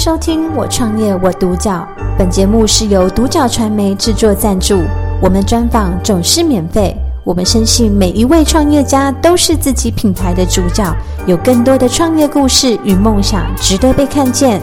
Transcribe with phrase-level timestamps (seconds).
[0.00, 1.86] 收听《我创业我独角》，
[2.18, 4.76] 本节目是由独角传媒制作赞助，
[5.22, 6.96] 我们专访总是免费。
[7.22, 14.62] 我们深信每一位创业家都是自己品牌的主角，有更多的创业故事与梦想值得被看见。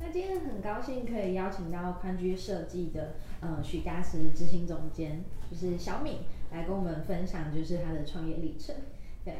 [0.00, 6.20] 那今天很高兴可以邀请到宽居设计的呃许嘉实执行总监，就是小敏
[6.50, 8.74] 来跟我们分享就是他的创业历程。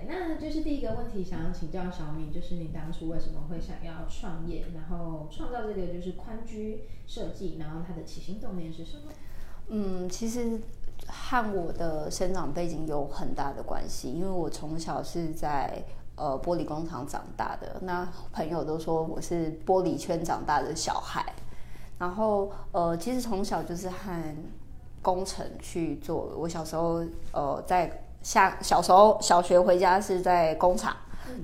[0.08, 9.12] 那就是第一个问题，想要请教小敏，就是你当初为什么会想要创业，然后创造这个就是宽居设计，然后它的起心动念是什么？
[9.68, 10.60] 嗯，其实
[11.06, 15.82] 和我的生长背景有很大的关系，因为我从小是在
[16.16, 21.24] 呃玻璃工厂长大的，那朋友都说我是玻璃圈长大的小孩，
[21.98, 24.36] 然后呃，其实从小就是和
[25.00, 28.04] 工程去做，我小时候呃在。
[28.22, 30.94] 下小时候小学回家是在工厂，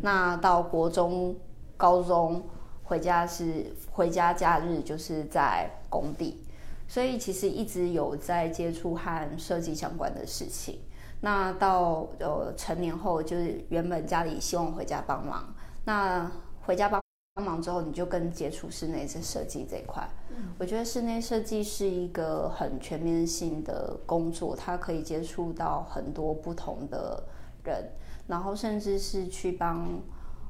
[0.02, 1.34] 那到国中、
[1.76, 2.42] 高中
[2.84, 6.44] 回家是回家假日就是在工地，
[6.86, 10.80] 所以其实一直有在接触和设计相关的事情。
[11.20, 16.30] 那到呃成年后，就是原本家里希望回家帮忙，那
[16.66, 17.05] 回家帮。
[17.36, 20.08] 帮忙之后，你就更接触室内设计这一块。
[20.58, 27.22] 我觉得室内设计是一个很全面性的工作，它可以接触到很多不同的
[27.62, 27.90] 人，
[28.26, 29.86] 然后甚至是去帮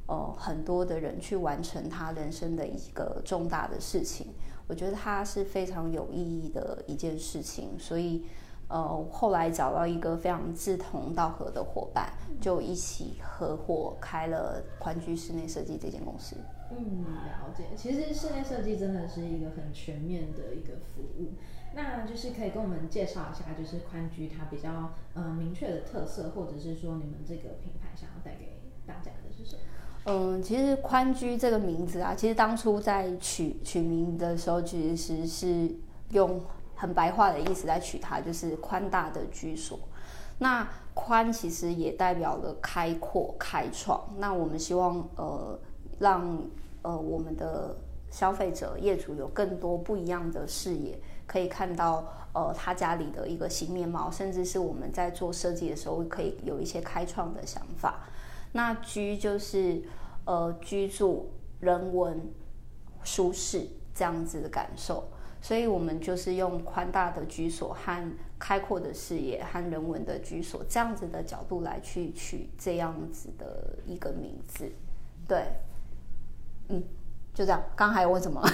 [0.06, 4.28] 呃很多的人去完成他人生的一个重大的事情。
[4.68, 8.24] 我觉得它是非常有意义的一件事情，所以
[8.68, 16.36] 呃后来找到一个非常志同道合的伙伴，就一起合伙开了宽居室内设计这间公司。
[16.70, 17.64] 嗯，了解。
[17.76, 21.32] 其实室内设计真的是一个很全面的一个服务。
[21.74, 29.62] 那就是可以跟我们介绍一下，就是宽居它比较呃明确的特色，或者是说你们这个品牌想要带给大家的是什么？
[30.06, 35.70] 嗯，其实宽居这个名字啊，其实当初在取取名的时候，其实是
[36.12, 36.40] 用
[36.74, 39.78] 很白话的意思来取它，就是宽大的居所。
[40.38, 44.14] 那宽其实也代表了开阔、开创。
[44.16, 45.60] 那我们希望呃。
[45.98, 46.38] 让
[46.82, 47.76] 呃我们的
[48.10, 58.06] 消费者业主有更多不一样的视野，可以看到呃他家里的一个新面貌，甚至是我们在做设计的时候可以有一些开创的想法。
[58.52, 59.82] 那居就是
[60.24, 61.30] 呃居住
[61.60, 62.20] 人文
[63.02, 65.08] 舒适这样子的感受，
[65.42, 74.70] 所以我们就是用宽大的居所和开阔的视野和人文的居所这样子的角度来去取这样子的一个名字，
[75.26, 75.44] 对。
[76.68, 76.82] 嗯，
[77.34, 77.62] 就这样。
[77.74, 78.42] 刚还有问什么？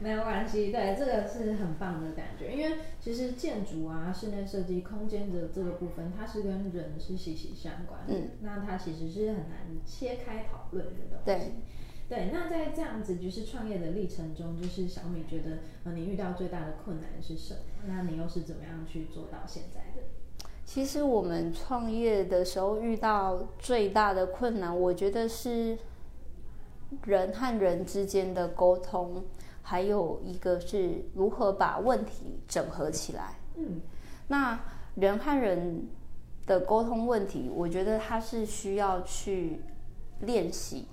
[0.00, 2.52] 没有关系，对，这个是很棒的感觉。
[2.52, 8.00] 因为其实建筑啊、室内设计、空间的这个部分，它是跟人是息息相关。
[8.06, 11.24] 嗯，那它其实是很难切开讨论的东西。
[11.24, 11.52] 对，
[12.08, 12.30] 对。
[12.32, 17.60] 那在这样子就是创业的历程中，就是小米觉得，呃，你遇到最大的困难是什么？
[17.88, 20.06] 那你又是怎么样去做到现在的？
[20.64, 25.76] 其实我们创业的时候遇到最大的困难，我觉得是。
[27.04, 29.24] 人和人之间的沟通，
[29.62, 33.34] 还有一个是如何把问题整合起来。
[33.56, 33.80] 嗯，
[34.28, 34.58] 那
[34.94, 35.86] 人和人
[36.46, 39.60] 的沟通问题，我觉得它是需要去
[40.20, 40.86] 练习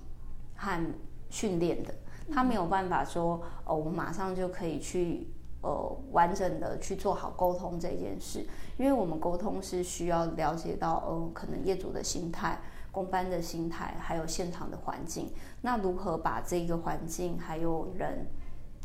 [0.54, 0.84] 和
[1.30, 1.94] 训练的。
[2.30, 5.28] 他没有办法说，哦，我马上就可以去
[5.62, 8.44] 呃完整的去做好沟通这件事，
[8.76, 12.60] 因为我们沟通是需要了解到，呃，可能业主的心态。
[12.96, 15.30] 工班的心态，还有现场的环境，
[15.60, 18.26] 那如何把这个环境还有人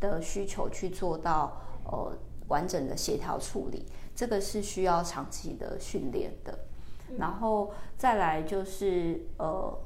[0.01, 2.11] 的需求去做到呃
[2.49, 6.59] 完整的协调处理，这个是需要长期的训练的。
[7.17, 9.79] 然后再来就是呃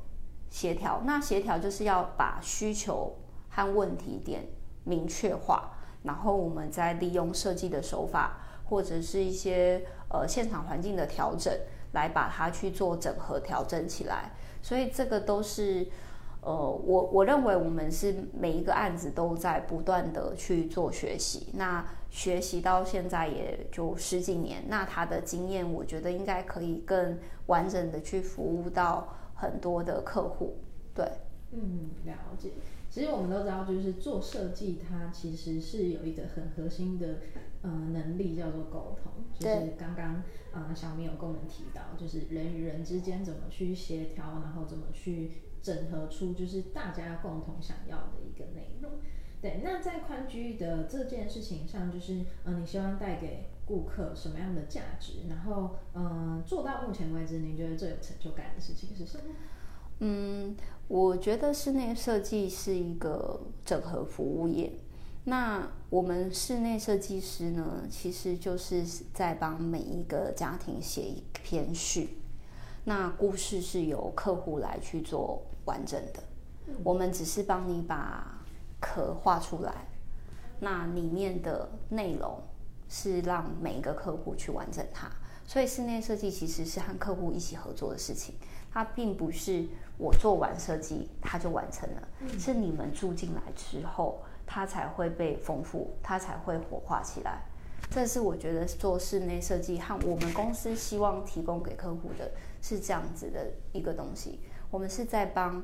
[0.50, 3.16] 协调，那协调就是要把需求
[3.50, 4.48] 和问题点
[4.86, 11.54] 明确化，然后我们再利用设计的手法或者是一些呃现场环境的调整。
[11.96, 15.88] 来把它去做整合调整起来，所以这个都是，
[16.42, 21.48] 呃，我我认为我们是每一个案子都在不断的去做学习。
[21.54, 27.18] 那学习到现在也就十几年，那他的经验，我觉得应该可以更
[27.48, 30.58] 完整的去服务到很多的客户。
[30.94, 31.06] 对，
[31.52, 32.52] 嗯，了解。
[32.90, 37.16] 其实我们都知道，就是做设计，它其实是有一个很核心的
[37.66, 39.12] 呃能力，叫做沟通。
[39.38, 40.22] 就是刚刚
[40.54, 45.32] 啊，小明有跟我们提到，就是人与人之间怎么去协调，然后怎么去
[45.62, 48.92] 整合出就是大家共同想要的一个内容。
[49.42, 55.28] 对，那在宽居的这件事情上，就是呃，你希望带给顾客什么样的价值？
[55.30, 59.36] 然后嗯，做到目前为止，您觉得最有成就感的事情是什么？
[60.00, 60.56] 嗯，
[60.88, 64.72] 我觉得室内设计是一个整合服务业。
[65.28, 72.20] 那我们室内设计师呢，其实就是在帮每一个家庭写一篇序。
[72.84, 76.22] 那故事是由客户来去做完整的，
[76.84, 78.40] 我们只是帮你把
[78.80, 79.88] 壳画出来，
[80.60, 82.40] 那里面的内容
[82.88, 85.10] 是让每一个客户去完整它。
[85.48, 88.36] 所以室内设计其实是和客户一起合作的事情，
[88.72, 89.66] 它并不是
[89.98, 92.08] 我做完设计它就完成了，
[92.38, 94.20] 是你们住进来之后。
[94.46, 97.42] 它才会被丰富，它才会活化起来。
[97.92, 102.32] 这是我觉得做室内设计和我们公司希望提供给客户的
[102.62, 104.40] 是这样子的一个东西。
[104.72, 105.64] 我们是在帮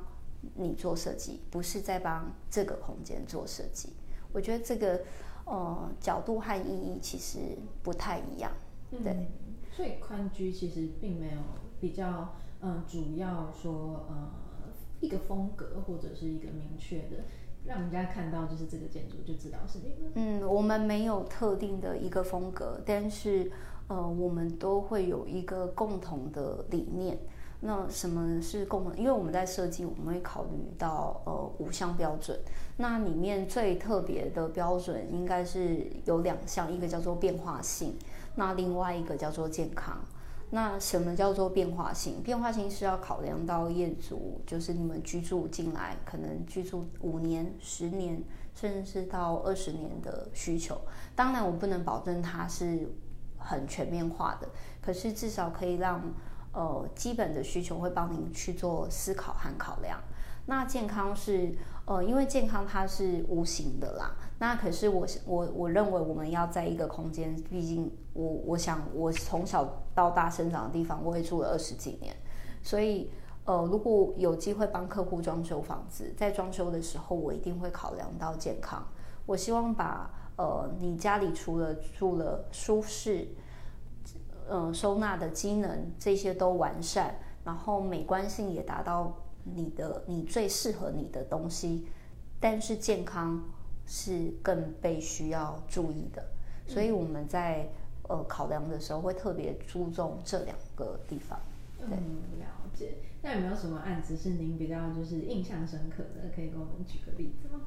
[0.55, 3.93] 你做设计，不是在帮这个空间做设计。
[4.31, 5.01] 我觉得这个
[5.45, 7.39] 呃角度和意义其实
[7.81, 8.51] 不太一样。
[9.03, 9.27] 对，
[9.71, 11.41] 所以宽居其实并没有
[11.79, 14.29] 比较嗯主要说呃
[14.99, 17.23] 一个风格或者是一个明确的。
[17.65, 20.11] 让人家看到就是这个建筑就知道是你们。
[20.15, 23.51] 嗯，我们没有特定的一个风格，但是
[23.87, 27.17] 呃，我们都会有一个共同的理念。
[27.63, 28.97] 那什么是共同？
[28.97, 30.49] 因为我们在设计，我们会考虑
[30.79, 32.35] 到呃五项标准。
[32.77, 37.93] 那里面最特别的标准应该是有两项，一个叫做变化性，
[38.33, 39.99] 那另外一个叫做健康。
[40.51, 42.21] 那什么叫做变化性？
[42.21, 48.21] 变化性是要考量到业主，就是你们居住进来，可能居住五年、十年，
[48.53, 50.80] 甚至是到二十年的需求。
[51.15, 52.88] 当然，我不能保证它是
[53.38, 54.48] 很全面化的，
[54.81, 56.01] 可是至少可以让
[56.53, 60.00] 呃基本的需求会帮您去做思考和考量。
[60.45, 61.56] 那健康是。
[61.83, 64.15] 呃，因为健康它是无形的啦。
[64.41, 72.15] 那可是我我我认为我们要在一个空间，毕竟我我想我从小到大生长的地方，我也住了二十几年，
[72.63, 73.11] 所以
[73.45, 78.83] 呃，如果有机会帮客户装修房子，在装修的时候，我一定会考量到健康。
[79.27, 83.27] 我希望把呃你家里除了住了舒适，
[84.49, 89.15] 呃收纳的机能这些都完善，然后美观性也达到。
[89.43, 91.88] 你的你最适合你的东西，
[92.39, 93.43] 但是健康
[93.93, 96.23] 是更被需要注意的，
[96.65, 97.67] 所以我们在
[98.03, 101.38] 呃考量的时候会特别注重这两个地方。
[101.81, 101.91] 嗯，
[102.39, 102.93] 了解。
[103.21, 106.33] 那有没有什么案子是您比较就是印象深刻的？
[106.33, 107.59] 可以给我们举个例子吗？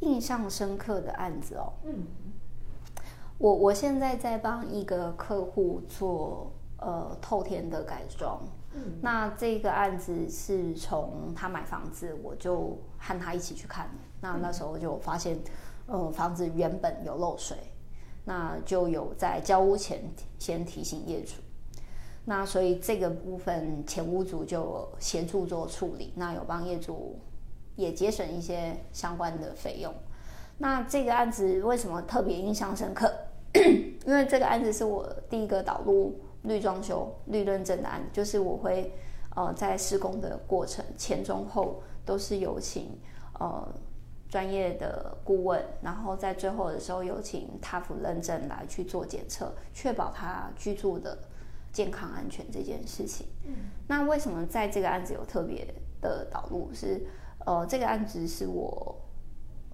[0.00, 2.06] 印象深刻的案子哦，嗯，
[3.36, 8.40] 我我现在在帮一个客户做呃透天的改装。
[9.00, 13.88] 那这个案子是从他买房子，我就和他一起去看。
[14.26, 15.38] 那那时候就发现，
[15.86, 17.56] 呃，房子原本有漏水，
[18.24, 20.00] 那就有在交屋前
[20.38, 21.34] 先提醒业主。
[22.24, 27.18] 那所以这个部分前屋主就协助做处理，那有帮业主
[27.76, 29.94] 也节省一些相关的费用。
[30.58, 33.12] 那这个案子为什么特别印象深刻？
[33.54, 36.18] 因为这个案子是我第一个导入。
[36.42, 38.92] 绿装修、绿认证的案子，就是我会
[39.34, 42.96] 呃在施工的过程前、中、后都是有请
[43.40, 43.66] 呃
[44.28, 51.18] 专业的顾问，然后在最后的时候有请塔夫认证来去做检测，确保他居住的
[51.72, 53.26] 健康安全这件事情。
[53.46, 53.54] 嗯，
[53.86, 55.66] 那为什么在这个案子有特别
[56.00, 56.70] 的导入？
[56.72, 57.06] 是
[57.44, 58.96] 呃这个案子是我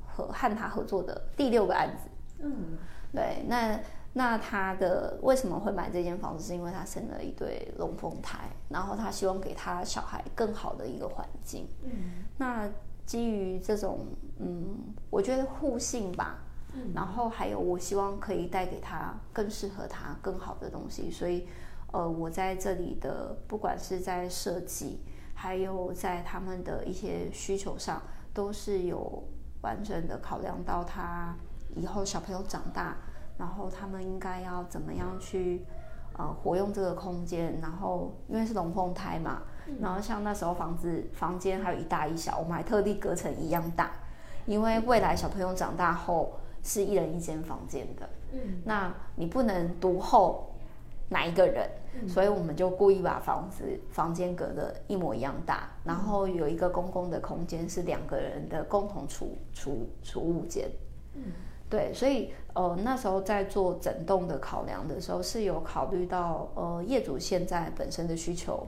[0.06, 2.08] 和和他合作的第六个案子。
[2.40, 2.78] 嗯，
[3.12, 3.78] 对，那。
[4.14, 6.44] 那他的为什么会买这间房子？
[6.44, 11.66] 是因为他生了一对龙凤胎，然后他希望给他小孩更好的一个环境。
[11.82, 12.68] 嗯，那
[13.06, 14.06] 基于这种，
[14.38, 16.38] 嗯，我觉得互信吧。
[16.74, 21.10] 嗯，然后还有，我希望可以带给他更适合他更好的东西。
[21.10, 21.46] 所以，
[21.92, 25.00] 呃，我在这里的，不管是在设计，
[25.34, 28.00] 还有在他们的一些需求上，
[28.32, 29.22] 都是有
[29.60, 31.36] 完整的考量到他
[31.76, 32.96] 以后小朋友长大。
[33.38, 35.64] 然后他们应该要怎么样去，
[36.16, 37.58] 呃，活用这个空间？
[37.60, 39.42] 然后因为是龙凤胎嘛，
[39.80, 43.92] 然后像那时候房子房间还有一大一小，我们还特地隔成一样大，
[44.46, 48.08] 因为未来小朋友长大后是一人一间房间的。
[48.32, 50.54] 嗯，那你不能独后
[51.08, 51.68] 哪一个人，
[52.08, 60.70] 所以我们就故意把房子房间隔的一模一样大，然后有一个公共的空间是两个人的共同储储储物间。
[61.14, 61.22] 嗯。
[61.68, 68.66] 对，所以呃那时候在做整栋的考量的时候，是有考虑到呃业主现在本身的需求，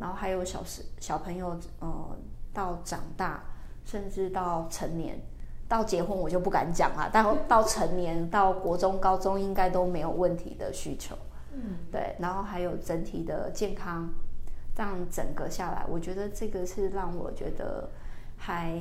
[0.00, 2.16] 然后还有小时小朋友呃
[2.54, 3.42] 到长大，
[3.84, 5.20] 甚至到成年，
[5.68, 11.14] 到结婚我就不敢讲了，但到成年到国中高中应该都没有问题的需求。
[11.52, 14.08] 嗯，对，然后还有整体的健康，
[14.74, 17.90] 这样整个下来，我觉得这个是让我觉得
[18.36, 18.80] 还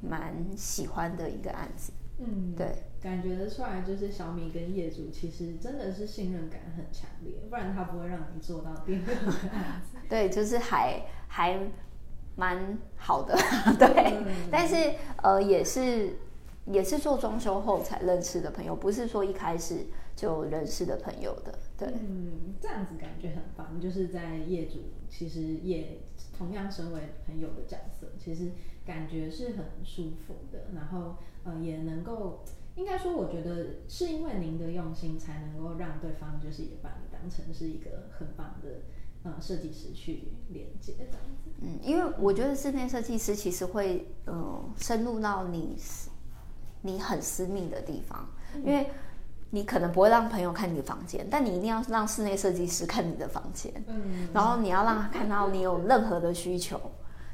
[0.00, 1.92] 蛮喜欢的一个案子。
[2.18, 9.12] 嗯，对，感觉得出来，就是小米跟业主其实真的是信任感很强烈，不然他不会让你做到第二个
[9.50, 9.98] 案子。
[10.08, 11.58] 对，就是还还
[12.36, 13.34] 蛮好的，
[13.78, 14.24] 对。
[14.50, 16.16] 但是呃，也是
[16.66, 21.58] 也是做装修后才认识的朋友，不是说一开始就认识的朋友的。
[21.76, 24.78] 对，嗯，这样子感觉很棒，就是在业主
[25.08, 25.98] 其实也
[26.36, 28.52] 同样身为朋友的角色，其实
[28.84, 32.44] 感觉是很舒服的，然后呃也能够，
[32.76, 38.68] 应该说我觉得是因为您的用心，才能够让对方就是也把你当成是一个很棒的。
[39.26, 41.50] 呃，设计师去连接这样子。
[41.62, 45.78] 嗯，因为我觉得室内设计师其实会，呃，深入到你
[46.82, 48.90] 你很私密的地方，因为
[49.54, 53.72] 你可能不会让朋友看你的房间，但你一定要让室内设计师看你的房间。
[53.86, 54.28] 嗯。
[54.34, 56.80] 然后你要让他看到你有任何的需求，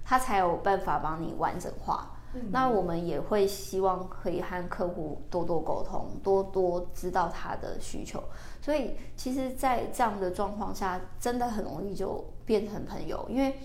[0.05, 2.17] 他才有办法帮你完整化。
[2.53, 8.23] 那我们也会希望可以和客户多多沟通，多多知道他的需求。
[8.63, 13.27] 所以，其实，在这样的状况下，真的很容易就变成朋友。
[13.29, 13.59] 因为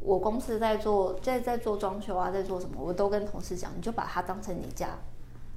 [0.00, 4.90] 我公司在做，在在做装修啊，在做什么，我都跟同事讲，你就把它当成你家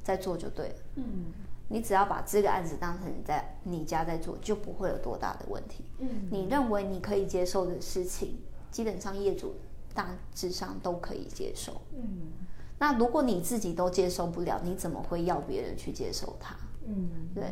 [0.02, 0.76] 在做就对了。
[0.96, 1.26] 嗯，
[1.72, 5.86] 你只要把这个案子当成你在你家在做，就不会有多大的问题。
[6.00, 8.38] 嗯，你认为你可以接受的事情，
[8.70, 9.56] 基本上业主。
[9.94, 11.74] 大致上都可以接受。
[11.92, 12.32] 嗯，
[12.80, 16.56] 那如果你自己都接受不了，你怎么会要别人去接受它？
[16.88, 17.44] 嗯，对。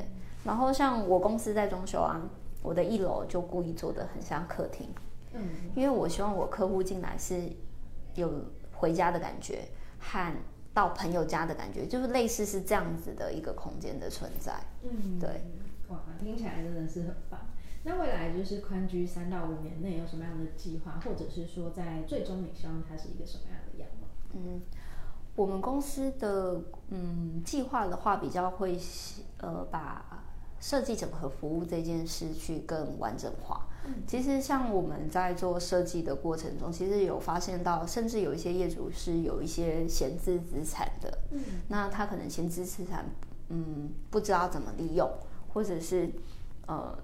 [0.45, 2.17] 然后像我公司在装修啊，
[2.63, 4.88] 我的一楼就故意做的很像客厅。
[5.33, 7.43] 嗯，因为我希望我客户进来是
[8.15, 8.31] 有
[8.73, 9.67] 回家的感觉，
[9.99, 10.33] 和
[10.73, 14.53] 到朋友家的感觉，就是类似是这样子的一个空间的存在。
[14.83, 15.29] 嗯，对。
[15.89, 17.39] 哇，听起来真的是很棒。
[17.83, 24.07] 那未来就是宽居三到五年内有什么样的计划，或者是说在最终你希望它是一个什么样的样貌？
[24.33, 24.61] 嗯，
[25.35, 28.77] 我们公司的嗯计划的话，比较会
[29.38, 30.23] 呃把
[30.59, 33.65] 设计整合服务这件事去更完整化。
[34.07, 41.17] 其实像我们在做设计的过程中，其实有发现到，甚至有一些业主是有一些闲置资产的。
[41.31, 43.05] 嗯，那他可能闲置资产
[43.50, 45.09] 嗯不知道怎么利用，
[45.53, 46.09] 或者是
[46.67, 46.98] 呃。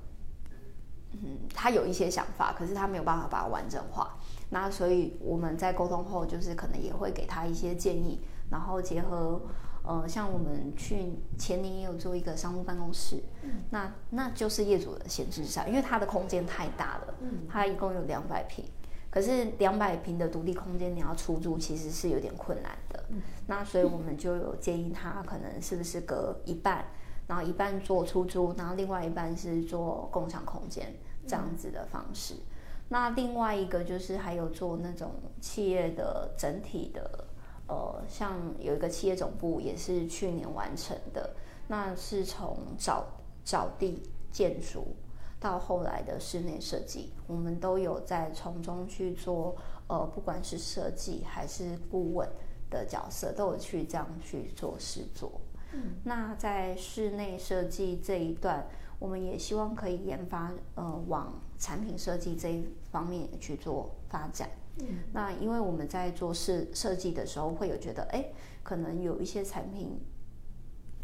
[1.24, 4.18] 嗯，他有一些想法，可是他没有办法把它完整化。
[4.50, 8.20] 那所以我们在沟通后，就是可能也会给他一些建议，
[8.52, 9.40] 然后结合
[9.88, 13.22] 呃，像我们去前年也有做一个商务办公室，
[13.70, 18.66] 那那就是业主的闲置上，因为它的空间太大了，嗯，他一共有两百平，
[19.10, 23.04] 可是两百平的独立空间你要出租其实是有点困难的。
[23.48, 26.86] 那所以我们就有建议他，可能是不是隔一半，
[27.28, 30.94] 然后一半做出租，然后另外一半是做共享空间。
[31.28, 32.36] 这样子的方式，
[32.88, 35.10] 那另外一个就是还有做那种
[35.42, 37.26] 企业的整体的，
[37.68, 41.36] 呃，像有一个企业总部也是去年完成的，
[41.68, 43.06] 那是从找
[43.44, 44.88] 找地建筑
[45.40, 49.56] 到后来的室内设计，我们都有在从中去做，
[49.88, 52.28] 呃，不管是设计还是顾问
[52.70, 55.32] 的角色，都有去这样去做试做。
[55.74, 58.66] 嗯，那在室内设计这一段。
[59.00, 64.50] 我们也希望可以研发，呃，往产品设计这一方面去做发展。
[64.80, 68.26] 嗯，那因为我们在做设设计的时候，会有觉得，哎，
[68.64, 70.00] 可能有一些产品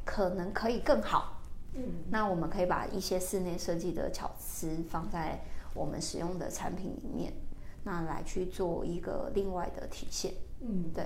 [0.04, 1.42] 可能可以更好。
[1.74, 5.40] 嗯，那我们可以把一些室内设计的巧思放在
[5.74, 7.32] 我们使用的产品里面，
[7.84, 10.34] 那来去做一个另外的体现。
[10.60, 11.04] 嗯，对，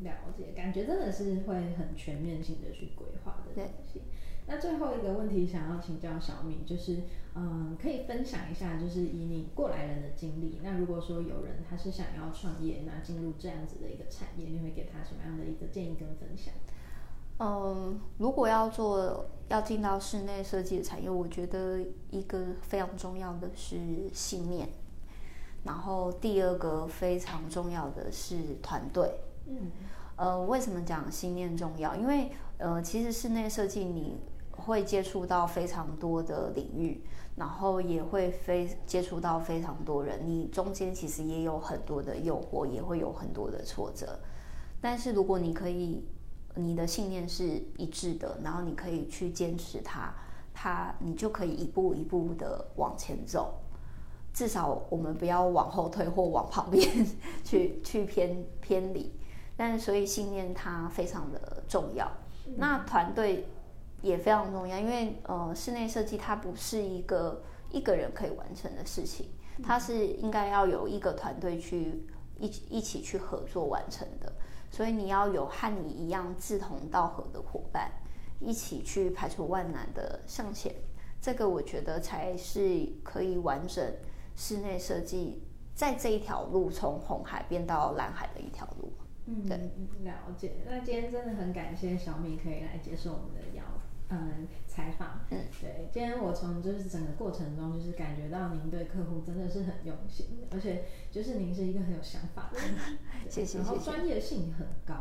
[0.00, 4.02] 了解，感觉真的是会很全面性的去规划的东西。
[4.44, 16.52] 那最后一个问题想要请教小米，就是，嗯，可以分享一下，就是以你过来人的经历，那如果说有人他是想要创业，那进入这样子的一个产业，你会给他什么样的一个建议跟分享？
[17.38, 21.78] 嗯，如果要做要进到室内设计的产业，我觉得
[22.10, 23.78] 一个非常重要的是
[24.12, 24.68] 信念，
[25.64, 29.08] 然后第二个非常重要的是团队。
[29.46, 29.70] 嗯，
[30.16, 31.94] 呃，为什么讲信念重要？
[31.94, 34.18] 因为呃，其实室内设计你。
[34.52, 37.02] 会接触到非常多的领域，
[37.36, 40.20] 然后也会非接触到非常多人。
[40.24, 44.20] 你中间其实也有很多的诱惑，也会有很多的挫折。
[44.80, 46.04] 但是如果你可以，
[46.54, 50.14] 你的信念是一致的，然后你可以去坚持它，
[50.52, 53.54] 它你就可以一步一步的往前走。
[54.32, 56.88] 至少我们不要往后退或往旁边
[57.42, 59.12] 去去偏偏离。
[59.56, 62.06] 但是所以信念它非常的重要。
[62.56, 63.48] 那团队。
[64.02, 69.30] 也非常重要，因为呃，室内设计它不是一个一个人可以完成的事情，
[69.62, 72.04] 它是应该要有一个团队去
[72.38, 74.30] 一一起去合作完成的。
[74.70, 77.92] 所以你要有和你一样志同道合的伙伴，
[78.40, 80.74] 一起去排除万难的向前。
[81.20, 83.84] 这个我觉得才是可以完整
[84.34, 85.40] 室内设计
[85.74, 88.92] 在这一条路从红海变到蓝海的一条路。
[89.26, 89.56] 嗯，对，
[90.02, 90.56] 了解。
[90.66, 93.62] 那今天真的很感谢小米可以来接受我们的邀
[94.12, 95.20] 嗯采访。
[95.30, 102.98] 嗯，对，今天我从就是整个过程中就是感觉到您对客户真的是很用心，而且就是您是一个很有想法的人。
[103.28, 104.94] 谢谢，然后专业性很高。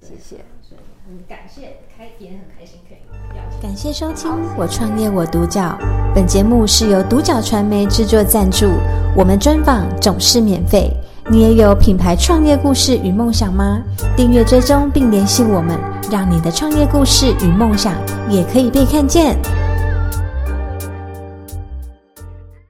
[0.00, 2.98] 谢谢，所以很感谢，开也很开心可以
[3.36, 3.60] 邀请。
[3.60, 5.78] 感谢收听《我创业我独角》，
[6.12, 8.66] 本节目是由独角传媒制作赞助，
[9.16, 10.90] 我们专访总是免费。
[11.30, 13.80] 你也有品牌创业故事与梦想吗？
[14.16, 15.78] 订阅追踪并联系我们，
[16.10, 17.94] 让你的创业故事与梦想
[18.28, 19.71] 也可以被看见。